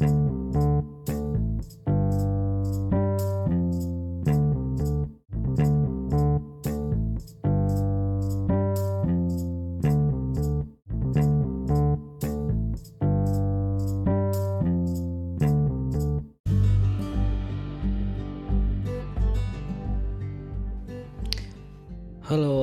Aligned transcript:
Halo, 0.00 0.08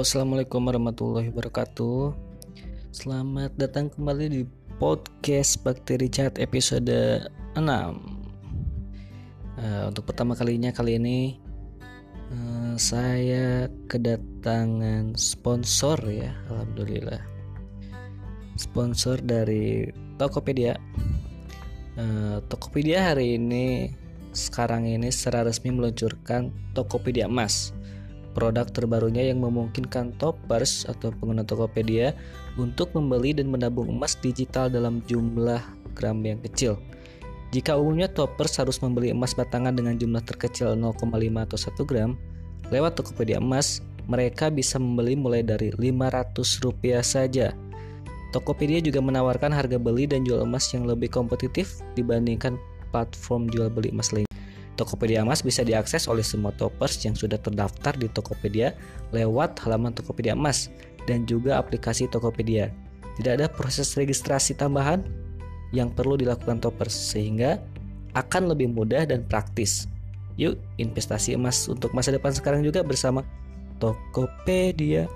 assalamualaikum 0.01 0.65
warahmatullahi 0.65 1.29
wabarakatuh. 1.29 2.17
Selamat 2.89 3.53
datang 3.53 3.93
kembali 3.93 4.25
di 4.25 4.41
podcast 4.77 5.65
Bakteri 5.65 6.05
Chat 6.05 6.37
episode 6.37 7.25
6. 7.57 7.65
Uh, 9.57 9.89
untuk 9.89 10.05
pertama 10.05 10.37
kalinya 10.37 10.69
kali 10.69 11.01
ini 11.01 11.41
uh, 12.29 12.77
saya 12.77 13.73
kedatangan 13.89 15.17
sponsor 15.17 15.97
ya, 16.05 16.29
alhamdulillah. 16.53 17.17
Sponsor 18.53 19.17
dari 19.17 19.89
Tokopedia. 20.21 20.77
Uh, 21.97 22.37
Tokopedia 22.45 23.13
hari 23.13 23.41
ini 23.41 23.89
sekarang 24.29 24.85
ini 24.85 25.09
secara 25.09 25.49
resmi 25.49 25.73
meluncurkan 25.73 26.53
Tokopedia 26.77 27.25
Emas 27.25 27.73
produk 28.37 28.69
terbarunya 28.69 29.33
yang 29.33 29.41
memungkinkan 29.41 30.13
toppers 30.21 30.85
atau 30.85 31.09
pengguna 31.09 31.41
Tokopedia 31.41 32.13
untuk 32.61 32.93
membeli 32.93 33.33
dan 33.33 33.49
menabung 33.49 33.89
emas 33.89 34.13
digital 34.21 34.69
dalam 34.69 35.01
jumlah 35.09 35.57
gram 35.97 36.21
yang 36.21 36.37
kecil. 36.45 36.77
Jika 37.49 37.73
umumnya 37.73 38.05
toppers 38.05 38.61
harus 38.61 38.77
membeli 38.77 39.09
emas 39.09 39.33
batangan 39.33 39.73
dengan 39.73 39.97
jumlah 39.97 40.21
terkecil 40.21 40.77
0,5 40.77 41.09
atau 41.49 41.57
1 41.57 41.89
gram, 41.89 42.13
lewat 42.69 43.01
Tokopedia 43.01 43.41
Emas, 43.41 43.81
mereka 44.05 44.53
bisa 44.53 44.77
membeli 44.77 45.17
mulai 45.17 45.41
dari 45.41 45.73
Rp500 45.73 47.01
saja. 47.01 47.57
Tokopedia 48.35 48.83
juga 48.83 48.99
menawarkan 49.01 49.49
harga 49.49 49.79
beli 49.79 50.05
dan 50.05 50.27
jual 50.27 50.43
emas 50.43 50.69
yang 50.75 50.85
lebih 50.85 51.09
kompetitif 51.09 51.79
dibandingkan 51.97 52.59
platform 52.91 53.49
jual 53.49 53.71
beli 53.71 53.89
emas 53.89 54.11
lain. 54.11 54.26
Tokopedia 54.77 55.25
Emas 55.25 55.41
bisa 55.41 55.65
diakses 55.65 56.05
oleh 56.05 56.21
semua 56.21 56.53
toppers 56.53 57.01
yang 57.01 57.17
sudah 57.17 57.41
terdaftar 57.41 57.97
di 57.97 58.05
Tokopedia 58.13 58.77
lewat 59.09 59.57
halaman 59.65 59.89
Tokopedia 59.91 60.37
Emas 60.37 60.69
dan 61.09 61.25
juga 61.25 61.57
aplikasi 61.57 62.05
Tokopedia. 62.13 62.69
Tidak 63.17 63.33
ada 63.41 63.49
proses 63.49 63.97
registrasi 63.97 64.53
tambahan 64.53 65.01
yang 65.73 65.89
perlu 65.89 66.15
dilakukan 66.15 66.61
toppers 66.61 66.93
sehingga 66.93 67.57
akan 68.13 68.53
lebih 68.53 68.69
mudah 68.69 69.09
dan 69.09 69.25
praktis. 69.25 69.89
Yuk, 70.37 70.61
investasi 70.77 71.33
emas 71.33 71.65
untuk 71.65 71.97
masa 71.97 72.13
depan 72.13 72.29
sekarang 72.29 72.61
juga 72.61 72.85
bersama 72.85 73.25
Tokopedia. 73.81 75.09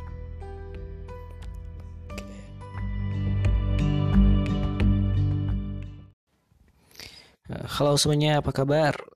Halo 7.51 7.99
semuanya, 7.99 8.39
apa 8.41 8.49
kabar? 8.55 9.10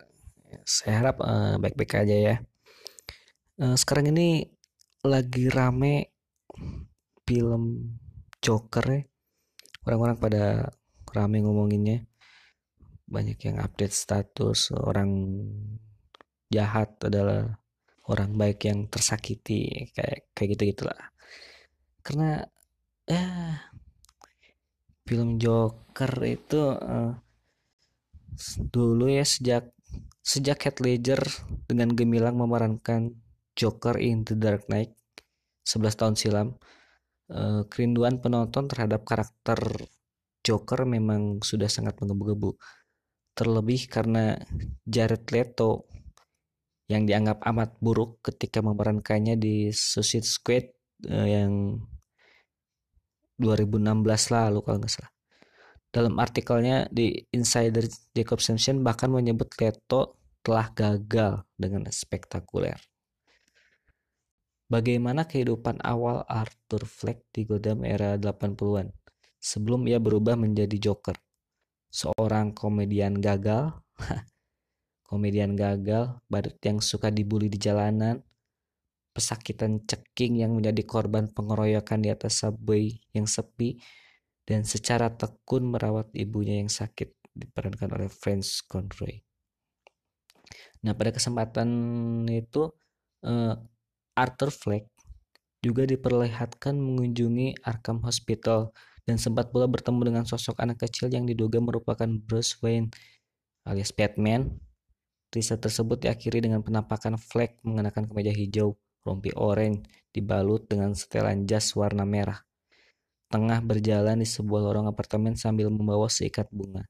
Saya 0.65 1.05
harap 1.05 1.21
uh, 1.21 1.61
baik-baik 1.61 1.93
aja 2.01 2.15
ya. 2.17 2.35
Uh, 3.61 3.77
sekarang 3.77 4.09
ini 4.09 4.49
lagi 5.05 5.45
rame 5.53 6.09
film 7.21 7.93
Joker 8.41 8.85
ya. 8.89 9.01
Orang-orang 9.85 10.17
pada 10.17 10.73
rame 11.13 11.45
ngomonginnya. 11.45 12.09
Banyak 13.05 13.37
yang 13.45 13.61
update 13.61 13.93
status 13.93 14.73
orang 14.73 15.37
jahat 16.49 16.97
adalah 17.05 17.61
orang 18.09 18.33
baik 18.33 18.65
yang 18.65 18.89
tersakiti 18.89 19.93
kayak 19.93 20.33
kayak 20.33 20.57
gitu 20.57 20.73
gitulah. 20.73 21.13
Karena 22.01 22.41
eh 23.05 23.61
film 25.05 25.37
Joker 25.37 26.09
itu 26.25 26.73
uh, 26.73 27.13
dulu 28.73 29.05
ya 29.05 29.21
sejak 29.21 29.74
Sejak 30.25 30.65
Heath 30.65 30.81
Ledger 30.81 31.21
dengan 31.69 31.93
gemilang 31.93 32.33
memerankan 32.41 33.13
Joker 33.53 34.01
in 34.01 34.25
The 34.25 34.33
Dark 34.33 34.65
Knight 34.73 34.97
11 35.65 36.01
tahun 36.01 36.15
silam, 36.17 36.47
eh, 37.29 37.61
kerinduan 37.69 38.17
penonton 38.17 38.65
terhadap 38.65 39.05
karakter 39.05 39.57
Joker 40.45 40.85
memang 40.85 41.41
sudah 41.41 41.69
sangat 41.69 41.97
menggebu-gebu. 42.01 42.57
Terlebih 43.37 43.85
karena 43.89 44.37
Jared 44.85 45.29
Leto 45.29 45.89
yang 46.85 47.09
dianggap 47.09 47.41
amat 47.45 47.77
buruk 47.81 48.21
ketika 48.21 48.61
memerankannya 48.61 49.37
di 49.37 49.73
Suicide 49.73 50.25
Squad 50.25 50.65
eh, 51.05 51.27
yang 51.37 51.77
2016 53.37 54.33
lalu 54.33 54.59
kalau 54.65 54.77
nggak 54.81 54.93
salah. 54.93 55.14
Dalam 55.95 56.19
artikelnya 56.19 56.91
di 56.91 57.15
Insider 57.31 57.87
Jacob 58.11 58.43
Simpson 58.43 58.83
bahkan 58.83 59.07
menyebut 59.07 59.47
Leto 59.55 60.19
telah 60.43 60.67
gagal 60.75 61.47
dengan 61.55 61.87
spektakuler. 61.87 62.75
Bagaimana 64.67 65.23
kehidupan 65.23 65.79
awal 65.79 66.27
Arthur 66.27 66.83
Fleck 66.83 67.23
di 67.31 67.47
Gotham 67.47 67.87
era 67.87 68.19
80-an 68.19 68.91
sebelum 69.39 69.87
ia 69.87 69.95
berubah 70.03 70.35
menjadi 70.35 70.75
Joker? 70.75 71.15
Seorang 71.87 72.51
komedian 72.51 73.15
gagal, 73.15 73.71
komedian 75.07 75.55
gagal, 75.55 76.19
badut 76.27 76.59
yang 76.59 76.83
suka 76.83 77.07
dibully 77.07 77.47
di 77.47 77.55
jalanan, 77.55 78.19
pesakitan 79.15 79.79
ceking 79.87 80.43
yang 80.43 80.51
menjadi 80.59 80.83
korban 80.83 81.31
pengeroyokan 81.31 82.03
di 82.03 82.11
atas 82.11 82.43
subway 82.43 82.99
yang 83.15 83.31
sepi, 83.31 83.79
dan 84.45 84.61
secara 84.61 85.09
tekun 85.09 85.73
merawat 85.73 86.13
ibunya 86.13 86.61
yang 86.61 86.69
sakit 86.69 87.11
diperankan 87.33 87.89
oleh 87.97 88.07
Franz 88.07 88.61
Conroy. 88.63 89.19
Nah 90.85 90.93
pada 90.93 91.09
kesempatan 91.09 91.69
itu 92.29 92.69
uh, 93.25 93.53
Arthur 94.15 94.53
Fleck 94.53 94.85
juga 95.65 95.89
diperlihatkan 95.89 96.77
mengunjungi 96.77 97.65
Arkham 97.65 98.05
Hospital 98.05 98.69
dan 99.09 99.17
sempat 99.17 99.49
pula 99.49 99.65
bertemu 99.65 100.13
dengan 100.13 100.23
sosok 100.29 100.61
anak 100.61 100.85
kecil 100.85 101.09
yang 101.09 101.25
diduga 101.25 101.57
merupakan 101.57 102.05
Bruce 102.05 102.61
Wayne 102.61 102.93
alias 103.65 103.89
Batman. 103.89 104.61
Riset 105.33 105.59
tersebut 105.59 105.99
diakhiri 105.99 106.47
dengan 106.47 106.63
penampakan 106.63 107.19
Fleck 107.19 107.59
mengenakan 107.65 108.07
kemeja 108.07 108.31
hijau, 108.31 108.79
rompi 109.03 109.35
oranye, 109.35 109.83
dibalut 110.15 110.63
dengan 110.69 110.95
setelan 110.95 111.43
jas 111.43 111.75
warna 111.75 112.07
merah 112.07 112.44
tengah 113.29 113.59
berjalan 113.61 114.21
di 114.21 114.27
sebuah 114.27 114.61
lorong 114.71 114.87
apartemen 114.89 115.33
sambil 115.35 115.69
membawa 115.73 116.07
seikat 116.07 116.49
bunga. 116.53 116.85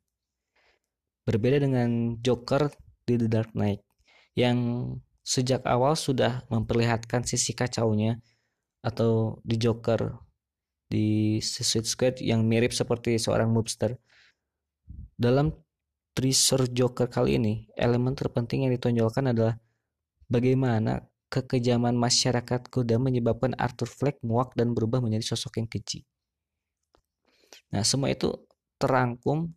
Berbeda 1.25 1.57
dengan 1.57 2.19
Joker 2.21 2.69
di 3.07 3.17
The 3.17 3.27
Dark 3.29 3.51
Knight 3.57 3.81
yang 4.37 4.89
sejak 5.25 5.65
awal 5.65 5.97
sudah 5.97 6.45
memperlihatkan 6.53 7.25
sisi 7.25 7.57
kacaunya 7.57 8.21
atau 8.85 9.41
di 9.41 9.57
Joker 9.57 10.21
di 10.85 11.41
Suicide 11.41 11.89
Squad 11.89 12.15
yang 12.21 12.45
mirip 12.45 12.69
seperti 12.69 13.17
seorang 13.17 13.49
mobster. 13.49 13.97
Dalam 15.17 15.49
teaser 16.13 16.69
Joker 16.69 17.09
kali 17.09 17.41
ini, 17.41 17.53
elemen 17.73 18.13
terpenting 18.13 18.69
yang 18.69 18.73
ditonjolkan 18.77 19.33
adalah 19.33 19.57
bagaimana 20.29 21.09
kekejaman 21.33 21.97
masyarakat 21.97 22.69
kuda 22.69 23.01
menyebabkan 23.01 23.57
Arthur 23.57 23.89
Fleck 23.89 24.21
muak 24.21 24.53
dan 24.53 24.77
berubah 24.77 25.01
menjadi 25.01 25.33
sosok 25.33 25.57
yang 25.57 25.67
keji. 25.67 26.05
Nah, 27.71 27.83
semua 27.83 28.11
itu 28.11 28.31
terangkum 28.81 29.53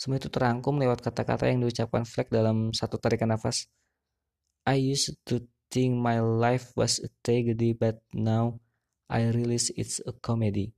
semua 0.00 0.16
itu 0.16 0.32
terangkum 0.32 0.80
lewat 0.80 1.04
kata-kata 1.04 1.52
yang 1.52 1.60
diucapkan 1.60 2.08
Fleck 2.08 2.32
dalam 2.32 2.72
satu 2.72 2.96
tarikan 2.96 3.28
nafas. 3.28 3.68
I 4.64 4.80
used 4.80 5.12
to 5.28 5.44
think 5.68 5.92
my 6.00 6.24
life 6.24 6.72
was 6.72 7.04
a 7.04 7.12
tragedy, 7.20 7.76
but 7.76 8.00
now 8.16 8.56
I 9.12 9.28
realize 9.28 9.68
it's 9.76 10.00
a 10.08 10.16
comedy. 10.16 10.72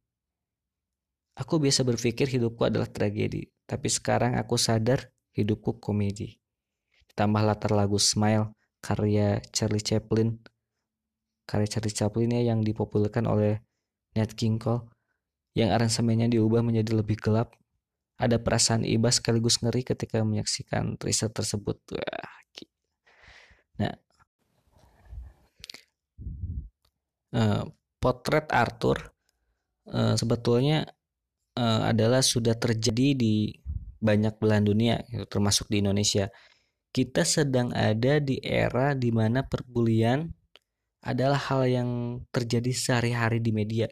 Aku 1.39 1.63
biasa 1.63 1.87
berpikir 1.87 2.27
hidupku 2.35 2.67
adalah 2.67 2.91
tragedi, 2.91 3.47
tapi 3.63 3.87
sekarang 3.87 4.35
aku 4.35 4.59
sadar 4.59 5.15
hidupku 5.39 5.79
komedi. 5.79 6.43
Ditambah 7.15 7.47
latar 7.47 7.79
lagu 7.79 8.03
Smile 8.03 8.51
karya 8.83 9.39
Charlie 9.55 9.87
Chaplin. 9.87 10.35
Karya 11.47 11.79
Charlie 11.79 11.95
Chaplin 11.95 12.35
ya 12.35 12.53
yang 12.53 12.67
dipopulerkan 12.67 13.31
oleh 13.31 13.63
Nat 14.19 14.35
King 14.35 14.59
Cole 14.59 14.91
yang 15.53 15.73
aransemennya 15.73 16.33
diubah 16.33 16.65
menjadi 16.65 16.97
lebih 16.97 17.21
gelap. 17.21 17.53
Ada 18.17 18.39
perasaan 18.39 18.87
iba 18.87 19.11
sekaligus 19.11 19.59
ngeri 19.59 19.83
ketika 19.83 20.23
menyaksikan 20.23 20.95
riset 21.01 21.35
tersebut. 21.35 21.81
Nah, 23.81 23.95
uh, 27.35 27.65
potret 27.99 28.47
Arthur 28.53 29.11
uh, 29.91 30.15
sebetulnya 30.15 30.87
uh, 31.59 31.89
adalah 31.89 32.23
sudah 32.23 32.55
terjadi 32.55 33.17
di 33.17 33.51
banyak 34.03 34.39
belahan 34.39 34.67
dunia, 34.67 34.97
gitu, 35.11 35.27
termasuk 35.27 35.71
di 35.71 35.83
Indonesia. 35.83 36.31
Kita 36.93 37.25
sedang 37.25 37.73
ada 37.73 38.21
di 38.21 38.37
era 38.43 38.93
di 38.93 39.09
mana 39.09 39.47
perbulian 39.47 40.29
adalah 41.03 41.41
hal 41.51 41.67
yang 41.67 41.91
terjadi 42.31 42.71
sehari-hari 42.71 43.43
di 43.43 43.51
media. 43.51 43.89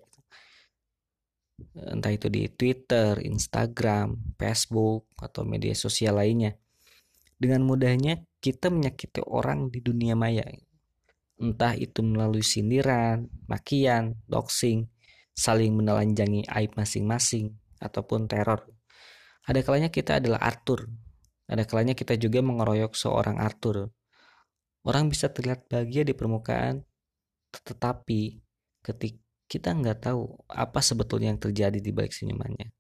Entah 1.74 2.12
itu 2.12 2.26
di 2.32 2.48
Twitter, 2.50 3.20
Instagram, 3.22 4.36
Facebook, 4.36 5.10
atau 5.20 5.46
media 5.46 5.76
sosial 5.76 6.18
lainnya. 6.18 6.56
Dengan 7.40 7.64
mudahnya 7.64 8.20
kita 8.40 8.68
menyakiti 8.68 9.24
orang 9.24 9.72
di 9.72 9.80
dunia 9.80 10.12
maya. 10.12 10.44
Entah 11.40 11.72
itu 11.72 12.04
melalui 12.04 12.44
sindiran, 12.44 13.24
makian, 13.48 14.20
doxing, 14.28 14.92
saling 15.32 15.72
menelanjangi 15.72 16.44
aib 16.52 16.76
masing-masing, 16.76 17.56
ataupun 17.80 18.28
teror. 18.28 18.68
Ada 19.48 19.64
kalanya 19.64 19.88
kita 19.88 20.20
adalah 20.20 20.44
Arthur. 20.44 20.84
Ada 21.48 21.64
kalanya 21.64 21.96
kita 21.96 22.14
juga 22.20 22.44
mengeroyok 22.44 22.92
seorang 22.92 23.40
Arthur. 23.40 23.88
Orang 24.84 25.08
bisa 25.08 25.32
terlihat 25.32 25.66
bahagia 25.66 26.04
di 26.04 26.12
permukaan, 26.12 26.84
tetapi 27.50 28.40
ketika 28.84 29.29
kita 29.50 29.74
nggak 29.74 30.06
tahu 30.06 30.30
apa 30.46 30.78
sebetulnya 30.78 31.34
yang 31.34 31.42
terjadi 31.42 31.82
di 31.82 31.90
balik 31.90 32.14
senyumannya. 32.14 32.70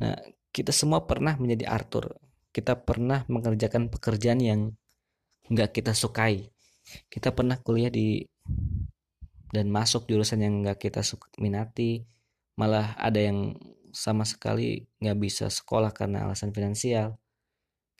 Nah, 0.00 0.16
kita 0.48 0.72
semua 0.72 1.04
pernah 1.04 1.36
menjadi 1.36 1.68
Arthur. 1.68 2.16
Kita 2.48 2.80
pernah 2.80 3.28
mengerjakan 3.28 3.92
pekerjaan 3.92 4.40
yang 4.40 4.60
nggak 5.52 5.76
kita 5.76 5.92
sukai. 5.92 6.48
Kita 7.12 7.36
pernah 7.36 7.60
kuliah 7.60 7.92
di 7.92 8.24
dan 9.52 9.68
masuk 9.68 10.08
jurusan 10.08 10.40
yang 10.40 10.64
nggak 10.64 10.80
kita 10.80 11.04
suka, 11.04 11.28
minati. 11.36 12.08
Malah 12.56 12.96
ada 12.96 13.20
yang 13.20 13.52
sama 13.92 14.24
sekali 14.24 14.88
nggak 14.96 15.18
bisa 15.20 15.52
sekolah 15.52 15.92
karena 15.92 16.24
alasan 16.24 16.56
finansial. 16.56 17.20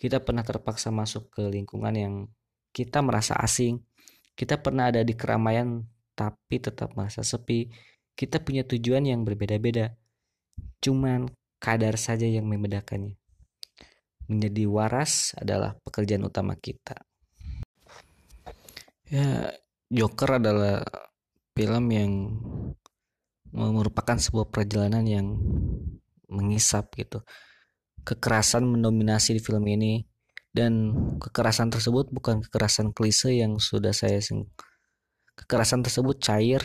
Kita 0.00 0.24
pernah 0.24 0.40
terpaksa 0.40 0.88
masuk 0.88 1.28
ke 1.28 1.44
lingkungan 1.44 1.92
yang 1.92 2.14
kita 2.72 3.04
merasa 3.04 3.36
asing. 3.36 3.84
Kita 4.32 4.64
pernah 4.64 4.88
ada 4.88 5.04
di 5.04 5.12
keramaian 5.12 5.84
tapi 6.22 6.62
tetap 6.62 6.94
merasa 6.94 7.26
sepi. 7.26 7.66
Kita 8.14 8.38
punya 8.38 8.62
tujuan 8.62 9.02
yang 9.02 9.26
berbeda-beda. 9.26 9.90
Cuman 10.78 11.26
kadar 11.58 11.98
saja 11.98 12.30
yang 12.30 12.46
membedakannya. 12.46 13.18
Menjadi 14.30 14.70
waras 14.70 15.34
adalah 15.34 15.74
pekerjaan 15.82 16.22
utama 16.22 16.54
kita. 16.54 16.94
Ya, 19.10 19.50
Joker 19.90 20.38
adalah 20.38 20.86
film 21.58 21.84
yang 21.90 22.12
merupakan 23.52 24.16
sebuah 24.16 24.48
perjalanan 24.48 25.04
yang 25.04 25.26
mengisap 26.30 26.94
gitu. 26.96 27.20
Kekerasan 28.06 28.64
mendominasi 28.64 29.36
di 29.36 29.40
film 29.42 29.66
ini 29.68 30.06
dan 30.52 30.94
kekerasan 31.20 31.68
tersebut 31.72 32.08
bukan 32.12 32.44
kekerasan 32.44 32.92
klise 32.92 33.36
yang 33.36 33.60
sudah 33.60 33.92
saya 33.92 34.20
sing 34.20 34.48
kekerasan 35.36 35.80
tersebut 35.84 36.20
cair 36.20 36.62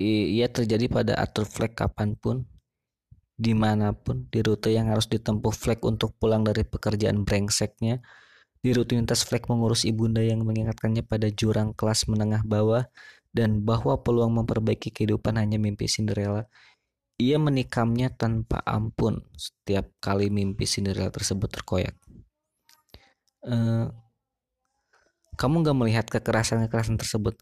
ia 0.00 0.50
terjadi 0.50 0.90
pada 0.90 1.12
atur 1.16 1.46
Fleck 1.46 1.78
kapan 1.78 2.18
pun 2.18 2.44
di 3.34 3.50
mana 3.54 3.90
pun 3.94 4.30
di 4.30 4.42
rute 4.42 4.70
yang 4.70 4.90
harus 4.90 5.10
ditempuh 5.10 5.50
Fleck 5.50 5.82
untuk 5.82 6.14
pulang 6.18 6.46
dari 6.46 6.62
pekerjaan 6.62 7.26
brengseknya 7.26 8.02
di 8.64 8.70
rutinitas 8.72 9.26
Fleck 9.26 9.50
mengurus 9.50 9.84
ibunda 9.84 10.24
yang 10.24 10.40
mengingatkannya 10.46 11.04
pada 11.04 11.28
jurang 11.28 11.76
kelas 11.76 12.08
menengah 12.08 12.40
bawah 12.46 12.88
dan 13.34 13.66
bahwa 13.66 14.00
peluang 14.00 14.30
memperbaiki 14.40 14.94
kehidupan 14.94 15.34
hanya 15.36 15.58
mimpi 15.58 15.90
Cinderella. 15.90 16.46
Ia 17.18 17.38
menikamnya 17.38 18.10
tanpa 18.14 18.62
ampun 18.62 19.22
setiap 19.34 19.90
kali 19.98 20.30
mimpi 20.30 20.64
Cinderella 20.64 21.10
tersebut 21.10 21.50
terkoyak. 21.50 21.94
Uh, 23.44 23.90
kamu 25.34 25.66
gak 25.66 25.78
melihat 25.78 26.06
kekerasan-kekerasan 26.08 26.96
tersebut? 26.96 27.36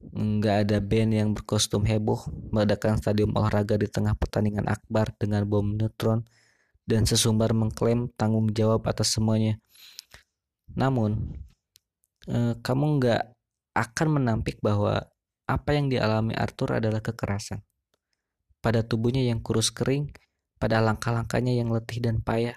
Nggak 0.00 0.56
ada 0.64 0.78
band 0.80 1.12
yang 1.12 1.30
berkostum 1.36 1.84
heboh 1.84 2.24
meledakan 2.48 2.96
stadium 2.96 3.36
olahraga 3.36 3.76
di 3.76 3.84
tengah 3.84 4.16
pertandingan 4.16 4.64
akbar 4.64 5.12
dengan 5.20 5.44
bom 5.44 5.76
neutron 5.76 6.24
dan 6.88 7.04
sesumbar 7.04 7.52
mengklaim 7.52 8.08
tanggung 8.16 8.48
jawab 8.50 8.88
atas 8.88 9.12
semuanya. 9.12 9.60
Namun, 10.72 11.36
eh, 12.26 12.56
kamu 12.58 12.84
nggak 12.96 13.22
akan 13.76 14.08
menampik 14.16 14.58
bahwa 14.64 15.04
apa 15.46 15.70
yang 15.74 15.92
dialami 15.92 16.32
Arthur 16.34 16.78
adalah 16.78 17.02
kekerasan. 17.02 17.62
Pada 18.64 18.80
tubuhnya 18.86 19.24
yang 19.24 19.42
kurus 19.44 19.68
kering, 19.68 20.10
pada 20.60 20.78
langkah-langkahnya 20.84 21.56
yang 21.56 21.72
letih 21.72 21.98
dan 21.98 22.20
payah, 22.20 22.56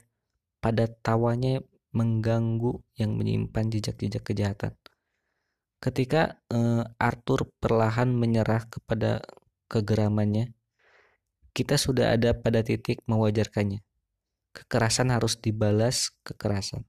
pada 0.60 0.88
tawanya 0.88 1.64
mengganggu 1.94 2.82
yang 2.98 3.14
menyimpan 3.16 3.70
jejak-jejak 3.70 4.24
kejahatan. 4.26 4.74
Ketika 5.84 6.40
uh, 6.48 6.88
Arthur 6.96 7.52
perlahan 7.60 8.16
menyerah 8.16 8.64
kepada 8.72 9.20
kegeramannya, 9.68 10.56
kita 11.52 11.76
sudah 11.76 12.16
ada 12.16 12.32
pada 12.32 12.64
titik 12.64 13.04
mewajarkannya. 13.04 13.84
Kekerasan 14.56 15.12
harus 15.12 15.36
dibalas 15.36 16.16
kekerasan. 16.24 16.88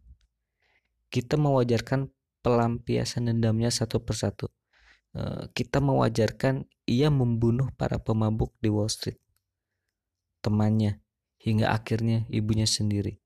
Kita 1.11 1.35
mewajarkan 1.35 2.07
pelampiasan 2.47 3.27
dendamnya 3.27 3.75
satu 3.75 3.99
persatu 3.99 4.47
Eh, 5.15 5.45
kita 5.55 5.79
mewajarkan 5.79 6.67
ia 6.91 7.07
membunuh 7.07 7.71
para 7.79 8.03
pemabuk 8.03 8.51
di 8.59 8.67
Wall 8.67 8.91
Street, 8.91 9.23
temannya, 10.43 10.99
hingga 11.39 11.71
akhirnya 11.71 12.27
ibunya 12.35 12.67
sendiri. 12.67 13.23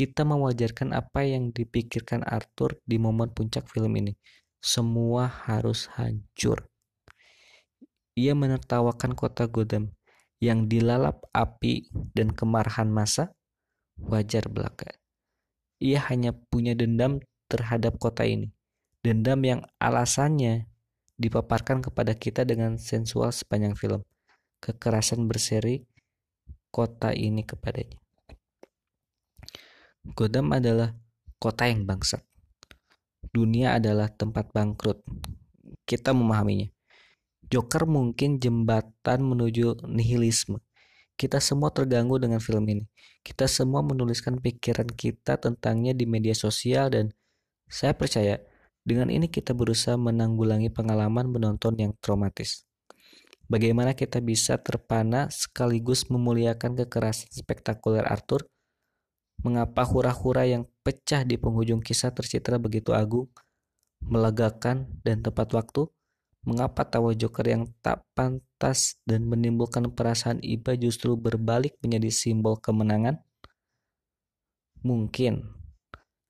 Kita 0.00 0.24
mewajarkan 0.24 0.96
apa 0.96 1.28
yang 1.28 1.52
dipikirkan 1.52 2.24
Arthur 2.24 2.80
di 2.88 2.96
momen 2.96 3.36
puncak 3.36 3.68
film 3.68 3.92
ini. 4.00 4.16
Semua 4.64 5.28
harus 5.28 5.92
hancur. 5.92 6.72
Ia 8.16 8.32
menertawakan 8.32 9.12
kota 9.12 9.44
Gotham 9.44 9.92
yang 10.40 10.72
dilalap 10.72 11.20
api 11.36 11.92
dan 12.16 12.32
kemarahan 12.32 12.88
masa. 12.88 13.36
Wajar 14.00 14.48
belaka. 14.48 14.96
Ia 15.84 16.00
hanya 16.08 16.32
punya 16.32 16.72
dendam 16.72 17.20
terhadap 17.46 18.00
kota 18.00 18.24
ini. 18.24 18.56
Dendam 19.04 19.44
yang 19.44 19.60
alasannya 19.76 20.64
dipaparkan 21.20 21.84
kepada 21.84 22.16
kita 22.16 22.48
dengan 22.48 22.80
sensual 22.80 23.36
sepanjang 23.36 23.76
film. 23.76 24.00
Kekerasan 24.64 25.28
berseri 25.28 25.84
kota 26.72 27.12
ini 27.12 27.44
kepadanya. 27.44 28.00
Godam 30.16 30.56
adalah 30.56 30.96
kota 31.36 31.68
yang 31.68 31.84
bangsat. 31.84 32.24
Dunia 33.34 33.82
adalah 33.82 34.06
tempat 34.06 34.54
bangkrut. 34.54 35.02
Kita 35.82 36.14
memahaminya. 36.14 36.70
Joker 37.50 37.82
mungkin 37.90 38.38
jembatan 38.38 39.26
menuju 39.26 39.90
nihilisme. 39.90 40.62
Kita 41.18 41.42
semua 41.42 41.74
terganggu 41.74 42.22
dengan 42.22 42.38
film 42.38 42.62
ini. 42.70 42.86
Kita 43.26 43.50
semua 43.50 43.82
menuliskan 43.82 44.38
pikiran 44.38 44.86
kita 44.86 45.42
tentangnya 45.42 45.90
di 45.98 46.06
media 46.06 46.34
sosial 46.34 46.94
dan 46.94 47.10
saya 47.66 47.98
percaya 47.98 48.38
dengan 48.86 49.10
ini 49.10 49.26
kita 49.26 49.50
berusaha 49.50 49.98
menanggulangi 49.98 50.70
pengalaman 50.70 51.26
menonton 51.26 51.74
yang 51.74 51.92
traumatis. 51.98 52.62
Bagaimana 53.50 53.98
kita 53.98 54.22
bisa 54.22 54.56
terpana 54.62 55.28
sekaligus 55.28 56.06
memuliakan 56.06 56.78
kekerasan 56.78 57.34
spektakuler 57.34 58.06
Arthur? 58.06 58.46
Mengapa 59.42 59.82
hura-hura 59.84 60.46
yang 60.48 60.70
pecah 60.84 61.24
di 61.24 61.40
penghujung 61.40 61.80
kisah 61.80 62.12
tercitra 62.12 62.60
begitu 62.60 62.92
agung, 62.92 63.32
melegakan, 64.04 64.86
dan 65.00 65.24
tepat 65.24 65.50
waktu? 65.56 65.88
Mengapa 66.44 66.84
tawa 66.84 67.16
Joker 67.16 67.48
yang 67.48 67.72
tak 67.80 68.04
pantas 68.12 69.00
dan 69.08 69.24
menimbulkan 69.24 69.88
perasaan 69.88 70.44
iba 70.44 70.76
justru 70.76 71.16
berbalik 71.16 71.80
menjadi 71.80 72.12
simbol 72.12 72.60
kemenangan? 72.60 73.24
Mungkin 74.84 75.64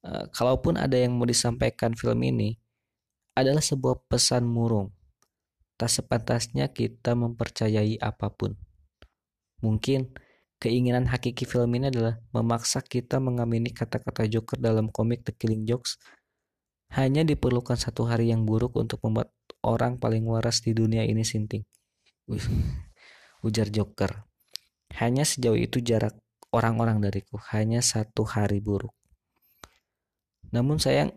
Eh, 0.04 0.26
kalaupun 0.36 0.76
ada 0.76 1.00
yang 1.00 1.16
mau 1.16 1.24
disampaikan 1.24 1.96
film 1.96 2.20
ini 2.20 2.60
adalah 3.32 3.64
sebuah 3.64 4.04
pesan 4.04 4.44
murung. 4.44 4.92
Tak 5.80 5.88
sepantasnya 5.88 6.68
kita 6.68 7.16
mempercayai 7.16 7.96
apa 8.04 8.28
pun. 8.28 8.52
Mungkin 9.64 10.12
keinginan 10.64 11.04
hakiki 11.12 11.44
film 11.44 11.68
ini 11.76 11.92
adalah 11.92 12.16
memaksa 12.32 12.80
kita 12.80 13.20
mengamini 13.20 13.68
kata-kata 13.68 14.24
Joker 14.24 14.56
dalam 14.56 14.88
komik 14.88 15.20
The 15.28 15.36
Killing 15.36 15.68
Jokes. 15.68 16.00
Hanya 16.96 17.20
diperlukan 17.20 17.76
satu 17.76 18.08
hari 18.08 18.32
yang 18.32 18.48
buruk 18.48 18.72
untuk 18.80 19.04
membuat 19.04 19.28
orang 19.60 20.00
paling 20.00 20.24
waras 20.24 20.64
di 20.64 20.72
dunia 20.72 21.04
ini 21.04 21.20
sinting. 21.20 21.68
Ujar 23.46 23.68
Joker. 23.68 24.24
Hanya 24.96 25.28
sejauh 25.28 25.60
itu 25.60 25.84
jarak 25.84 26.16
orang-orang 26.48 27.04
dariku. 27.04 27.36
Hanya 27.52 27.84
satu 27.84 28.24
hari 28.24 28.64
buruk. 28.64 28.96
Namun 30.48 30.80
saya 30.80 31.12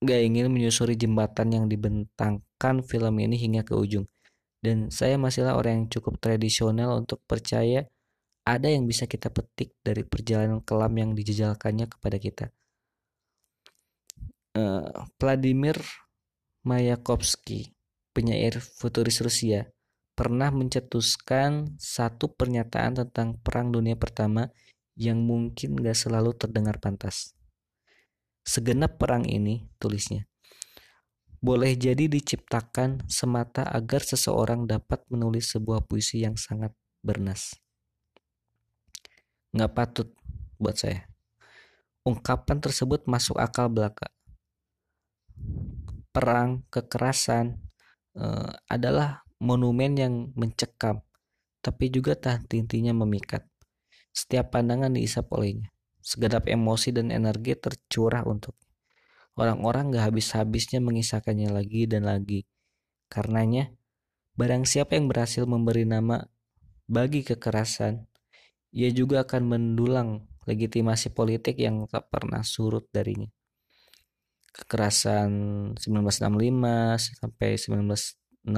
nggak 0.00 0.20
ingin 0.32 0.48
menyusuri 0.48 0.96
jembatan 0.96 1.52
yang 1.52 1.64
dibentangkan 1.68 2.80
film 2.88 3.14
ini 3.20 3.36
hingga 3.36 3.68
ke 3.68 3.76
ujung. 3.76 4.08
Dan 4.64 4.88
saya 4.88 5.20
masihlah 5.20 5.60
orang 5.60 5.84
yang 5.84 5.86
cukup 5.92 6.16
tradisional 6.22 7.04
untuk 7.04 7.20
percaya 7.28 7.84
ada 8.48 8.72
yang 8.72 8.88
bisa 8.88 9.04
kita 9.04 9.28
petik 9.28 9.76
dari 9.84 10.08
perjalanan 10.08 10.64
kelam 10.64 10.96
yang 10.96 11.10
dijejalkannya 11.12 11.84
kepada 11.92 12.16
kita. 12.16 12.46
Uh, 14.56 15.04
Vladimir 15.20 15.76
Mayakovsky, 16.64 17.76
penyair 18.16 18.56
futuris 18.58 19.20
Rusia, 19.20 19.68
pernah 20.16 20.48
mencetuskan 20.48 21.76
satu 21.76 22.32
pernyataan 22.32 23.04
tentang 23.04 23.36
Perang 23.38 23.68
Dunia 23.68 23.94
Pertama 23.94 24.48
yang 24.98 25.22
mungkin 25.22 25.78
gak 25.78 25.94
selalu 25.94 26.34
terdengar 26.34 26.82
pantas. 26.82 27.38
Segenap 28.42 28.96
perang 28.98 29.28
ini, 29.28 29.68
tulisnya, 29.76 30.24
boleh 31.38 31.78
jadi 31.78 32.10
diciptakan 32.10 33.06
semata 33.06 33.62
agar 33.62 34.02
seseorang 34.02 34.66
dapat 34.66 35.04
menulis 35.06 35.54
sebuah 35.54 35.86
puisi 35.86 36.26
yang 36.26 36.34
sangat 36.34 36.74
bernas. 37.04 37.54
Nggak 39.54 39.72
patut 39.72 40.08
buat 40.56 40.76
saya. 40.76 41.08
Ungkapan 42.04 42.58
tersebut 42.60 43.04
masuk 43.04 43.36
akal 43.36 43.68
belaka. 43.68 44.08
Perang, 46.12 46.64
kekerasan 46.72 47.60
uh, 48.16 48.52
adalah 48.66 49.22
monumen 49.38 49.94
yang 49.94 50.14
mencekam, 50.34 51.04
tapi 51.60 51.92
juga 51.92 52.16
tak 52.16 52.48
intinya 52.56 52.90
memikat. 53.04 53.44
Setiap 54.10 54.56
pandangan 54.56 54.90
diisap 54.90 55.30
olehnya. 55.30 55.70
Segenap 56.00 56.48
emosi 56.48 56.96
dan 56.96 57.12
energi 57.12 57.52
tercurah 57.54 58.24
untuk 58.24 58.56
Orang-orang 59.38 59.94
gak 59.94 60.10
habis-habisnya 60.10 60.82
mengisahkannya 60.82 61.54
lagi 61.54 61.86
dan 61.86 62.10
lagi. 62.10 62.42
Karenanya, 63.06 63.70
barang 64.34 64.66
siapa 64.66 64.98
yang 64.98 65.06
berhasil 65.06 65.46
memberi 65.46 65.86
nama 65.86 66.26
bagi 66.90 67.22
kekerasan, 67.22 68.10
ia 68.72 68.92
juga 68.92 69.24
akan 69.24 69.42
mendulang 69.48 70.28
legitimasi 70.48 71.12
politik 71.12 71.60
yang 71.60 71.84
tak 71.88 72.08
pernah 72.08 72.40
surut 72.40 72.88
darinya. 72.88 73.28
Kekerasan 74.52 75.30
1965 75.76 77.20
sampai 77.20 77.60
1969 77.60 78.48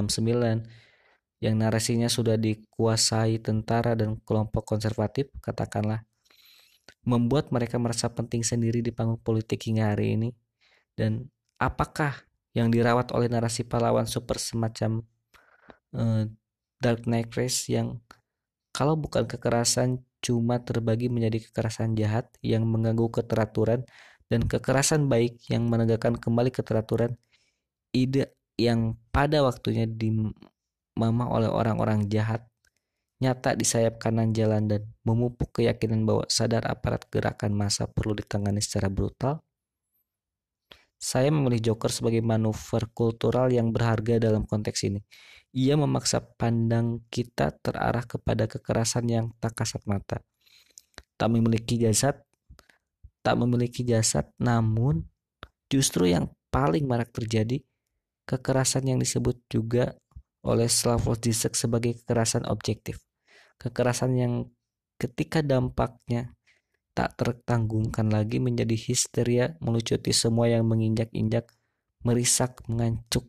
yang 1.40 1.56
narasinya 1.56 2.06
sudah 2.06 2.36
dikuasai 2.36 3.40
tentara 3.40 3.96
dan 3.96 4.20
kelompok 4.22 4.76
konservatif, 4.76 5.32
katakanlah, 5.40 6.04
membuat 7.04 7.48
mereka 7.48 7.80
merasa 7.80 8.12
penting 8.12 8.44
sendiri 8.44 8.84
di 8.84 8.92
panggung 8.92 9.20
politik 9.20 9.64
hingga 9.64 9.96
hari 9.96 10.20
ini 10.20 10.28
dan 11.00 11.32
apakah 11.56 12.12
yang 12.52 12.68
dirawat 12.68 13.14
oleh 13.16 13.30
narasi 13.30 13.64
pahlawan 13.64 14.04
super 14.04 14.36
semacam 14.36 15.00
uh, 15.96 16.28
Dark 16.76 17.08
Knight 17.08 17.32
Race 17.36 17.72
yang 17.72 18.04
kalau 18.80 18.96
bukan 18.96 19.28
kekerasan 19.28 20.00
cuma 20.24 20.56
terbagi 20.64 21.12
menjadi 21.12 21.44
kekerasan 21.44 21.92
jahat 22.00 22.32
yang 22.40 22.64
mengganggu 22.64 23.12
keteraturan 23.12 23.84
dan 24.32 24.40
kekerasan 24.48 25.04
baik 25.04 25.36
yang 25.52 25.68
menegakkan 25.68 26.16
kembali 26.16 26.48
keteraturan 26.48 27.12
ide 27.92 28.32
yang 28.56 28.96
pada 29.12 29.44
waktunya 29.44 29.84
dimamah 29.84 31.28
oleh 31.28 31.52
orang-orang 31.52 32.08
jahat 32.08 32.48
nyata 33.20 33.52
di 33.52 33.68
sayap 33.68 34.00
kanan 34.00 34.32
jalan 34.32 34.64
dan 34.64 34.88
memupuk 35.04 35.60
keyakinan 35.60 36.08
bahwa 36.08 36.24
sadar 36.32 36.64
aparat 36.64 37.04
gerakan 37.12 37.52
massa 37.52 37.84
perlu 37.84 38.16
ditangani 38.16 38.64
secara 38.64 38.88
brutal 38.88 39.44
saya 40.96 41.28
memilih 41.28 41.72
Joker 41.72 41.92
sebagai 41.92 42.24
manuver 42.24 42.88
kultural 42.96 43.48
yang 43.48 43.72
berharga 43.72 44.20
dalam 44.20 44.44
konteks 44.44 44.84
ini. 44.84 45.00
Ia 45.50 45.74
memaksa 45.74 46.22
pandang 46.38 47.02
kita 47.10 47.50
terarah 47.58 48.06
kepada 48.06 48.46
kekerasan 48.46 49.10
yang 49.10 49.26
tak 49.42 49.58
kasat 49.58 49.82
mata. 49.82 50.22
Tak 51.18 51.28
memiliki 51.28 51.74
jasad, 51.74 52.22
tak 53.20 53.34
memiliki 53.34 53.82
jasad, 53.82 54.30
namun 54.38 55.10
justru 55.66 56.06
yang 56.06 56.30
paling 56.54 56.86
marak 56.86 57.10
terjadi, 57.10 57.60
kekerasan 58.30 58.94
yang 58.94 58.98
disebut 59.02 59.42
juga 59.50 59.98
oleh 60.46 60.70
Slavoj 60.70 61.18
Zizek 61.18 61.58
sebagai 61.58 61.98
kekerasan 61.98 62.46
objektif. 62.48 63.02
Kekerasan 63.60 64.16
yang 64.16 64.34
ketika 64.96 65.44
dampaknya 65.44 66.32
tak 66.94 67.16
tertanggungkan 67.16 68.10
lagi 68.10 68.42
menjadi 68.42 68.74
histeria 68.74 69.54
melucuti 69.62 70.10
semua 70.10 70.50
yang 70.50 70.66
menginjak-injak, 70.66 71.48
merisak, 72.02 72.60
mengancuk 72.66 73.28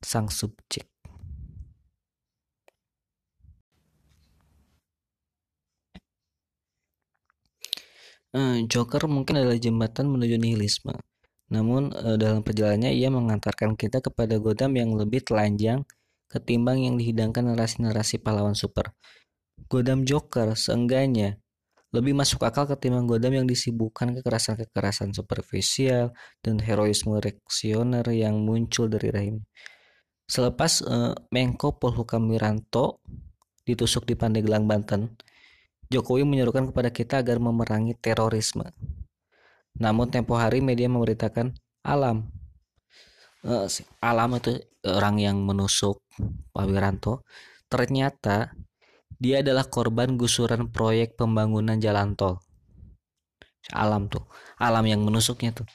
sang 0.00 0.30
subjek. 0.30 0.95
Joker 8.68 9.08
mungkin 9.08 9.40
adalah 9.40 9.56
jembatan 9.56 10.12
menuju 10.12 10.36
nihilisme. 10.36 10.92
Namun 11.48 11.94
eh, 11.94 12.16
dalam 12.20 12.42
perjalanannya 12.42 12.92
ia 12.92 13.08
mengantarkan 13.08 13.78
kita 13.78 14.02
kepada 14.02 14.36
Godam 14.42 14.74
yang 14.76 14.92
lebih 14.92 15.24
telanjang 15.24 15.86
ketimbang 16.26 16.82
yang 16.82 16.94
dihidangkan 16.98 17.54
narasi-narasi 17.54 18.20
pahlawan 18.20 18.58
super. 18.58 18.92
Godam 19.70 20.04
Joker 20.04 20.52
seenggaknya 20.58 21.38
lebih 21.94 22.12
masuk 22.12 22.44
akal 22.44 22.68
ketimbang 22.68 23.08
Godam 23.08 23.32
yang 23.32 23.46
disibukkan 23.48 24.12
kekerasan-kekerasan 24.20 25.16
superficial 25.16 26.12
dan 26.44 26.60
heroisme 26.60 27.16
reaksioner 27.16 28.04
yang 28.12 28.42
muncul 28.42 28.90
dari 28.90 29.08
rahim. 29.14 29.36
Selepas 30.26 30.82
uh, 30.82 31.14
Menko 31.30 31.78
Polhukam 31.78 32.28
Wiranto 32.28 33.00
ditusuk 33.62 34.04
di 34.04 34.18
Pandeglang, 34.18 34.66
Banten, 34.66 35.14
Jokowi 35.86 36.26
menyerukan 36.26 36.70
kepada 36.74 36.90
kita 36.90 37.22
agar 37.22 37.38
memerangi 37.38 37.94
terorisme. 37.94 38.74
Namun 39.78 40.10
tempo 40.10 40.34
hari 40.34 40.58
media 40.58 40.90
memberitakan 40.90 41.54
alam. 41.86 42.26
Uh, 43.46 43.70
alam 44.02 44.34
itu 44.34 44.58
orang 44.82 45.22
yang 45.22 45.38
menusuk 45.46 46.02
Pak 46.50 46.66
Wiranto 46.66 47.22
ternyata 47.70 48.50
dia 49.22 49.40
adalah 49.40 49.70
korban 49.70 50.18
gusuran 50.18 50.68
proyek 50.74 51.14
pembangunan 51.14 51.78
jalan 51.78 52.18
tol. 52.18 52.42
Alam 53.70 54.10
tuh, 54.10 54.26
alam 54.58 54.82
yang 54.86 55.06
menusuknya 55.06 55.54
tuh. 55.54 55.68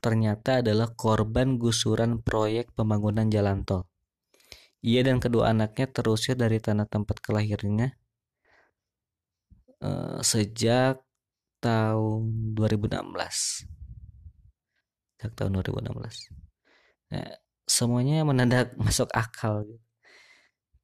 Ternyata 0.00 0.64
adalah 0.64 0.92
korban 0.92 1.56
gusuran 1.60 2.20
proyek 2.24 2.72
pembangunan 2.72 3.28
jalan 3.28 3.64
tol. 3.68 3.84
Ia 4.84 5.00
dan 5.00 5.20
kedua 5.20 5.52
anaknya 5.52 5.88
terusir 5.88 6.36
dari 6.36 6.60
tanah 6.60 6.84
tempat 6.84 7.20
kelahirannya 7.24 7.96
uh, 9.84 10.18
sejak 10.24 11.04
tahun 11.60 12.56
2016. 12.56 13.04
Sejak 15.20 15.32
tahun 15.36 15.60
2016. 15.60 16.32
Nah, 17.12 17.28
semuanya 17.68 18.24
mendadak 18.24 18.72
masuk 18.80 19.12
akal 19.12 19.68
gitu. 19.68 19.84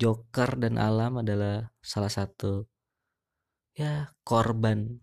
Joker 0.01 0.57
dan 0.57 0.81
Alam 0.81 1.21
adalah 1.21 1.69
salah 1.85 2.09
satu 2.09 2.65
ya 3.77 4.09
korban 4.25 4.97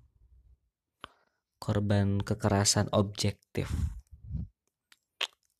korban 1.62 2.18
kekerasan 2.18 2.90
objektif. 2.90 3.70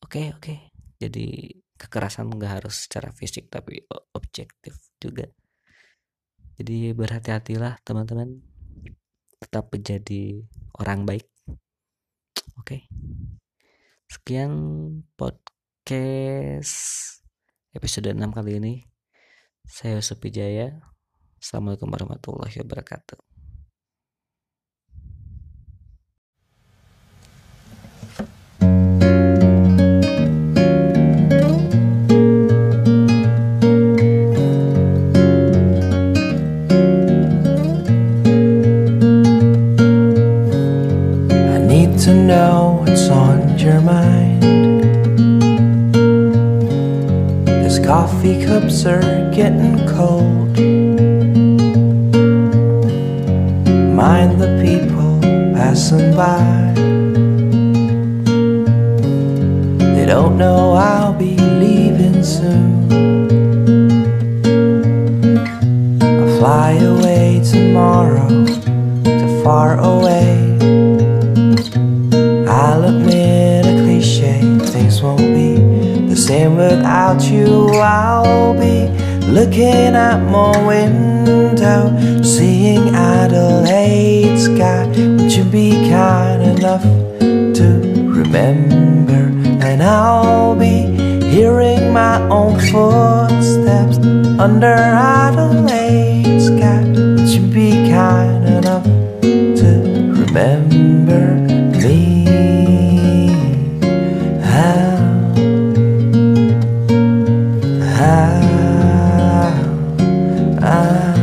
Oke 0.02 0.34
oke, 0.34 0.74
jadi 0.98 1.54
kekerasan 1.78 2.34
nggak 2.34 2.52
harus 2.58 2.90
secara 2.90 3.14
fisik 3.14 3.46
tapi 3.46 3.78
objektif 4.10 4.74
juga. 4.98 5.30
Jadi 6.58 6.90
berhati-hatilah 6.90 7.78
teman-teman, 7.86 8.42
tetap 9.38 9.70
menjadi 9.70 10.42
orang 10.74 11.06
baik. 11.06 11.30
Oke, 12.58 12.90
sekian 14.10 14.50
podcast 15.14 16.74
episode 17.70 18.10
6 18.10 18.34
kali 18.34 18.58
ini. 18.58 18.74
Saya 19.62 20.02
Yusuf 20.02 20.18
Wijaya. 20.18 20.82
Assalamualaikum 21.38 21.86
warahmatullahi 21.94 22.58
wabarakatuh. 22.66 23.27
Don't 60.28 60.38
know 60.38 60.72
I'll 60.74 61.14
be 61.14 61.36
leaving 61.36 62.22
soon. 62.22 62.92
I'll 66.02 66.38
fly 66.38 66.72
away 66.72 67.40
tomorrow 67.42 68.28
to 69.04 69.42
far 69.42 69.78
away. 69.78 70.36
I'll 72.46 72.84
admit 72.84 73.64
a 73.64 73.82
cliche, 73.82 74.40
things 74.66 75.00
won't 75.00 75.18
be 75.18 75.54
the 76.08 76.16
same 76.16 76.56
without 76.56 77.22
you. 77.22 77.70
I'll 77.76 78.52
be 78.52 78.86
looking 79.32 79.94
at 79.96 80.18
my 80.30 80.52
window, 80.66 82.22
seeing 82.22 82.94
Adelaide 82.94 84.36
sky. 84.38 84.86
Would 84.88 85.32
you 85.32 85.44
be 85.44 85.70
kind 85.88 86.42
enough 86.42 86.82
to 87.22 87.64
remember? 88.12 89.37
And 89.80 89.86
I'll 89.86 90.56
be 90.56 90.90
hearing 91.30 91.92
my 91.92 92.20
own 92.30 92.58
footsteps 92.58 93.98
under 94.40 94.66
Adelaide 94.66 96.40
sky. 96.40 96.82
Would 96.84 97.28
you 97.28 97.42
be 97.46 97.88
kind 97.88 98.44
enough 98.44 98.82
to 99.22 99.68
remember 100.18 101.36
me? 101.78 102.24
How, 104.42 104.98
how, 107.94 108.40
how 110.60 111.14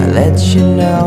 I 0.00 0.06
let 0.06 0.40
you 0.54 0.62
know 0.62 1.05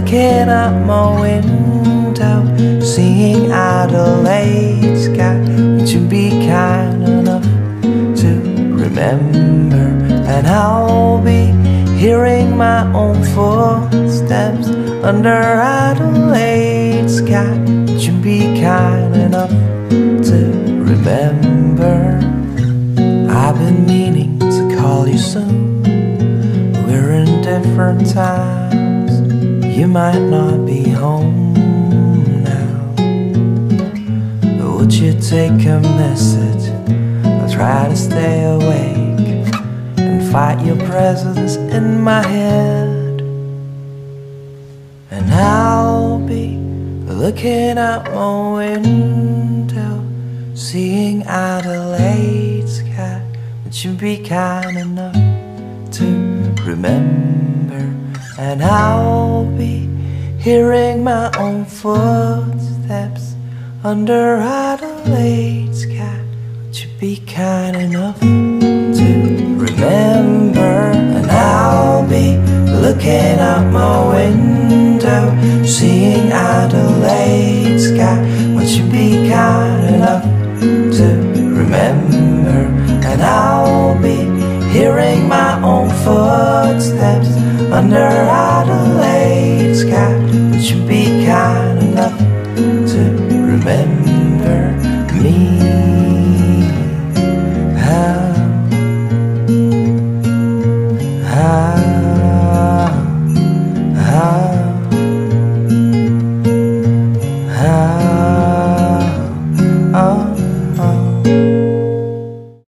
looking 0.00 0.48
out 0.48 0.86
my 0.86 1.20
window, 1.20 2.80
seeing 2.80 3.50
Adelaide 3.52 4.96
sky. 4.96 5.38
Would 5.38 5.88
you 5.90 6.00
be 6.06 6.30
kind 6.46 7.02
enough 7.02 7.44
to 7.82 8.28
remember? 8.82 9.88
And 10.26 10.46
I'll 10.46 11.20
be 11.22 11.52
hearing 11.98 12.56
my 12.56 12.90
own 12.94 13.22
footsteps 13.34 14.68
under 15.04 15.28
Adelaide 15.28 17.10
sky. 17.10 17.58
Would 17.58 18.02
you 18.02 18.14
be 18.22 18.58
kind 18.60 19.14
enough 19.16 19.50
to 19.50 20.38
remember? 20.90 22.16
I've 23.30 23.58
been 23.58 23.86
meaning 23.86 24.38
to 24.38 24.76
call 24.78 25.06
you 25.06 25.18
soon. 25.18 25.82
We're 26.86 27.12
in 27.12 27.42
different 27.42 28.08
times. 28.08 28.59
You 29.80 29.88
might 29.88 30.18
not 30.18 30.66
be 30.66 30.90
home 30.90 31.54
now. 32.44 32.92
But 34.58 34.76
would 34.76 34.92
you 34.92 35.18
take 35.18 35.64
a 35.64 35.80
message? 35.80 36.68
I'll 37.24 37.50
try 37.50 37.88
to 37.88 37.96
stay 37.96 38.44
awake 38.44 39.54
and 39.96 40.30
fight 40.30 40.62
your 40.66 40.76
presence 40.84 41.56
in 41.56 42.02
my 42.02 42.22
head. 42.22 43.22
And 45.10 45.32
I'll 45.32 46.18
be 46.18 46.58
looking 47.06 47.78
out 47.78 48.04
my 48.12 48.56
window, 48.56 50.04
seeing 50.52 51.22
Adelaide 51.22 52.68
sky. 52.68 53.22
Would 53.64 53.82
you 53.82 53.94
be 53.94 54.18
kind 54.18 54.76
enough 54.76 55.14
to 55.92 56.04
remember? 56.66 57.20
And 58.40 58.62
I'll 58.62 59.44
be 59.44 59.86
hearing 60.38 61.04
my 61.04 61.30
own 61.36 61.66
footsteps 61.66 63.34
under 63.84 64.36
Adelaide 64.36 65.76
sky. 65.76 66.22
Would 66.64 66.80
you 66.82 66.88
be 66.98 67.18
kind 67.18 67.76
enough 67.76 68.18
to 68.18 69.06
remember? 69.60 70.56
And 70.56 71.30
I'll 71.30 72.08
be 72.08 72.38
looking 72.80 73.38
out 73.38 73.70
my 73.70 74.08
window, 74.08 75.36
seeing 75.66 76.32
Adelaide 76.32 77.78
sky. 77.78 78.22
Would 78.54 78.70
you 78.70 78.84
be 78.90 79.19